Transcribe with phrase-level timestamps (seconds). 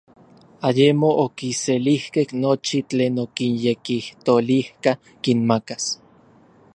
[0.67, 4.91] Ayemo okiselijkej nochi tlen okinyekijtolijka
[5.23, 5.85] kinmakas.